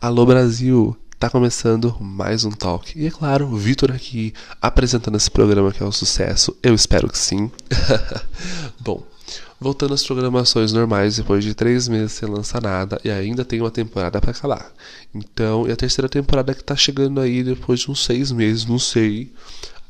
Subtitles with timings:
[0.00, 2.96] Alô Brasil, tá começando mais um talk.
[2.96, 4.32] E é claro, o Vitor aqui
[4.62, 6.56] apresentando esse programa que é um sucesso.
[6.62, 7.50] Eu espero que sim.
[8.78, 9.02] Bom,
[9.58, 13.72] voltando às programações normais depois de três meses sem lançar nada e ainda tem uma
[13.72, 14.72] temporada para acabar.
[15.12, 18.78] Então, e a terceira temporada que tá chegando aí depois de uns seis meses, não
[18.78, 19.32] sei.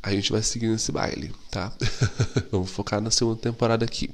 [0.03, 1.71] A gente vai seguir nesse baile, tá?
[2.51, 4.09] Vamos focar na segunda temporada aqui.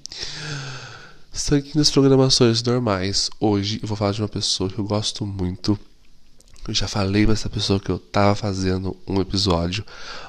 [1.36, 5.76] Seguindo as programações normais, hoje eu vou falar de uma pessoa que eu gosto muito.
[6.66, 9.84] Eu já falei pra essa pessoa que eu tava fazendo um episódio,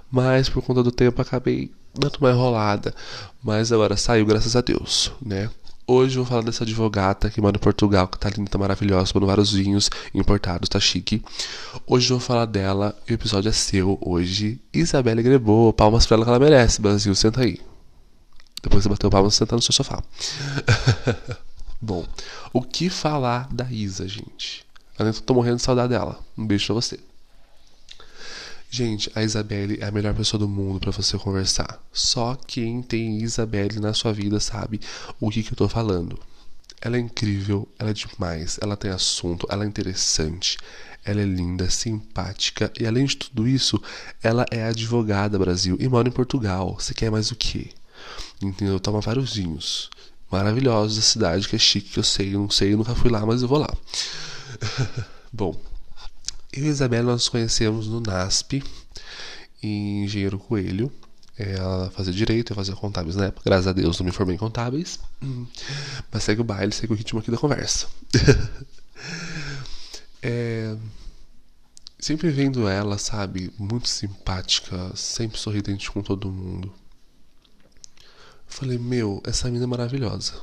[0.10, 2.92] mas por conta do tempo acabei dando uma enrolada.
[3.44, 5.48] Mas agora saiu, graças a Deus, né?
[5.86, 9.14] Hoje eu vou falar dessa advogata que mora em Portugal, que tá linda, tá maravilhosa,
[9.14, 11.24] tomando vários vinhos importados, tá chique.
[11.86, 14.60] Hoje eu vou falar dela o episódio é seu hoje.
[14.74, 17.60] Isabelle Grebou, palmas pra ela que ela merece, Brasil, senta aí.
[18.66, 20.04] Depois você bateu palmas, senta no seu sofá.
[21.80, 22.04] Bom,
[22.52, 24.66] o que falar da Isa, gente?
[24.98, 26.20] Eu tô morrendo de saudade dela.
[26.36, 27.00] Um beijo pra você.
[28.72, 31.80] Gente, a Isabelle é a melhor pessoa do mundo para você conversar.
[31.94, 34.82] Só quem tem Isabelle na sua vida sabe
[35.20, 36.18] o que, que eu tô falando.
[36.82, 40.58] Ela é incrível, ela é demais, ela tem assunto, ela é interessante,
[41.04, 43.80] ela é linda, simpática e além de tudo isso,
[44.24, 46.76] ela é advogada Brasil e mora em Portugal.
[46.80, 47.70] Você quer mais o quê?
[48.42, 48.80] Entendeu?
[48.80, 49.90] Toma vários vinhos
[50.32, 53.10] maravilhosos da cidade, que é chique, que eu sei, eu não sei, eu nunca fui
[53.10, 53.74] lá, mas eu vou lá.
[55.32, 55.60] Bom,
[56.52, 58.64] eu e Isabela nós conhecemos no NASP,
[59.62, 60.92] em Engenheiro Coelho.
[61.38, 63.44] Ela fazia direito, eu fazia contábeis na época.
[63.46, 65.00] Graças a Deus não me formei em contábeis.
[66.10, 67.88] Mas segue o baile, segue o ritmo aqui da conversa.
[70.24, 70.78] é,
[72.00, 76.74] sempre vendo ela, sabe, muito simpática, sempre sorridente com todo mundo.
[78.56, 80.34] Falei, meu, essa mina é maravilhosa.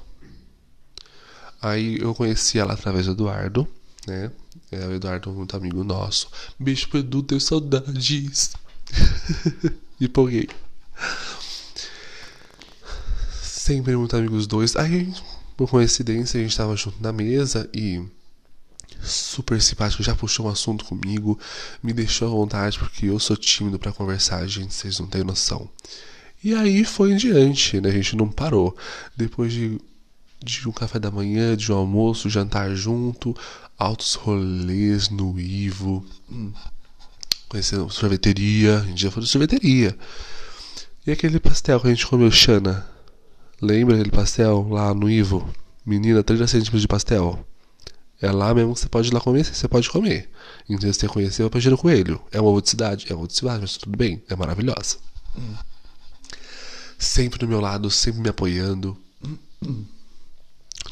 [1.63, 3.67] Aí eu conheci ela através do Eduardo,
[4.07, 4.31] né?
[4.71, 6.28] É, o Eduardo é muito amigo nosso.
[6.59, 8.53] Beijo pro Edu, tenho saudades.
[9.99, 10.47] Empolguei.
[13.33, 14.77] Sempre muito amigos os dois.
[14.77, 15.11] Aí,
[15.56, 18.05] por coincidência, a gente tava junto na mesa e
[19.03, 21.41] super simpático, já puxou um assunto comigo,
[21.83, 25.67] me deixou à vontade porque eu sou tímido para conversar, gente, vocês não têm noção.
[26.44, 27.88] E aí foi em diante, né?
[27.88, 28.76] A gente não parou.
[29.16, 29.80] Depois de,
[30.42, 33.36] de um café da manhã, de um almoço, jantar junto,
[33.78, 36.53] altos rolês no Ivo, hum,
[37.48, 39.97] conhecendo sorveteria, a gente já foi sorveteria.
[41.06, 42.86] E aquele pastel que a gente comeu, Xana?
[43.60, 45.48] Lembra aquele pastel lá no Ivo?
[45.86, 47.47] Menina, 30 centímetros de pastel.
[48.20, 50.28] É lá mesmo que você pode ir lá comer, você pode comer.
[50.69, 52.20] Então você conheceu a Pajero Coelho.
[52.32, 54.97] É uma outra cidade, é uma outra cidade, mas tudo bem, é maravilhosa.
[55.36, 55.72] Hum
[57.03, 58.97] sempre do meu lado, sempre me apoiando.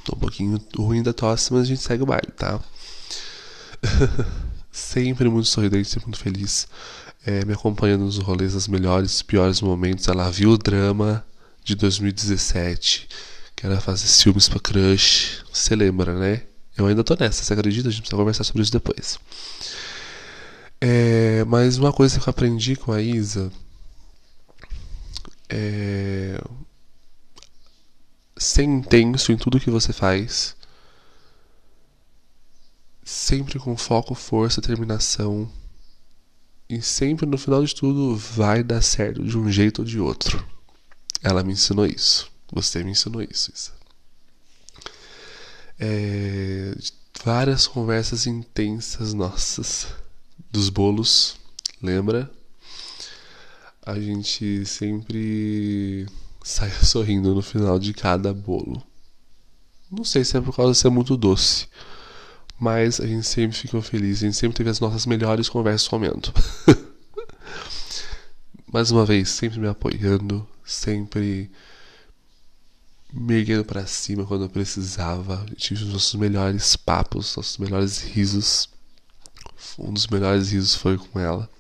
[0.05, 2.61] Tô um pouquinho ruim da tosse, mas a gente segue o baile, tá?
[4.73, 6.67] sempre muito sorridente, sempre muito feliz.
[7.25, 10.09] É, me acompanhando nos rolês, nos melhores piores momentos.
[10.09, 11.25] Ela viu o drama
[11.63, 13.09] de 2017,
[13.55, 15.45] que era fazer filmes pra crush.
[15.53, 16.43] Você lembra, né?
[16.77, 17.89] Eu ainda tô nessa, você acredita?
[17.89, 19.19] A gente precisa conversar sobre isso depois.
[20.81, 23.53] É, mas uma coisa que eu aprendi com a Isa
[25.51, 26.41] é,
[28.37, 30.57] ser intenso em tudo que você faz,
[33.05, 35.51] sempre com foco, força, determinação,
[36.69, 40.47] e sempre no final de tudo vai dar certo de um jeito ou de outro.
[41.21, 42.31] Ela me ensinou isso.
[42.53, 43.73] Você me ensinou isso, Isa.
[45.79, 46.75] É,
[47.25, 49.89] várias conversas intensas nossas
[50.51, 51.37] dos bolos,
[51.83, 52.31] lembra?
[53.91, 56.07] A gente sempre
[56.43, 58.83] sai sorrindo no final de cada bolo.
[59.91, 61.67] Não sei se é por causa de ser muito doce,
[62.59, 66.33] mas a gente sempre ficou feliz, a gente sempre teve as nossas melhores conversas comendo.
[68.73, 71.51] Mais uma vez, sempre me apoiando, sempre
[73.13, 75.45] me erguendo para cima quando eu precisava.
[75.57, 78.69] tive os nossos melhores papos, nossos melhores risos.
[79.77, 81.51] Um dos melhores risos foi com ela.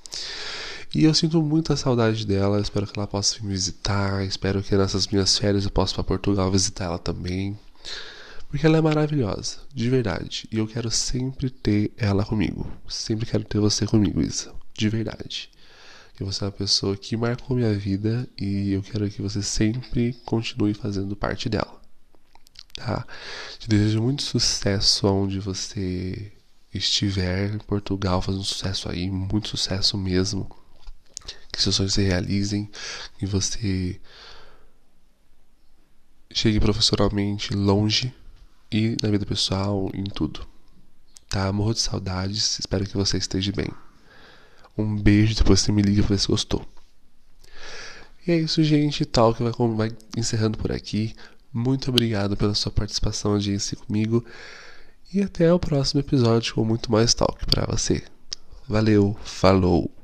[0.92, 5.06] E eu sinto muita saudade dela, espero que ela possa me visitar, espero que nessas
[5.06, 7.56] minhas férias eu possa para Portugal visitar ela também.
[8.48, 10.48] Porque ela é maravilhosa, de verdade.
[10.50, 12.69] E eu quero sempre ter ela comigo.
[12.88, 14.52] Sempre quero ter você comigo, Isa.
[14.75, 15.48] De verdade.
[16.16, 20.12] Que você é uma pessoa que marcou minha vida e eu quero que você sempre
[20.25, 21.81] continue fazendo parte dela.
[22.75, 23.06] Tá?
[23.60, 26.32] Te desejo muito sucesso onde você
[26.75, 30.50] estiver em Portugal, fazendo sucesso aí, muito sucesso mesmo
[31.60, 32.70] que seus sonhos se realizem,
[33.18, 34.00] que você
[36.32, 38.14] chegue profissionalmente longe
[38.72, 40.46] e na vida pessoal, em tudo.
[41.28, 41.52] tá?
[41.52, 42.58] Morro de saudades.
[42.58, 43.68] Espero que você esteja bem.
[44.76, 46.66] Um beijo, depois você me liga pra ver se gostou.
[48.26, 49.04] E é isso, gente.
[49.04, 51.14] Tal que vai, vai encerrando por aqui.
[51.52, 54.24] Muito obrigado pela sua participação, audiência comigo.
[55.12, 58.02] E até o próximo episódio com muito mais talk para você.
[58.68, 60.00] Valeu, falou!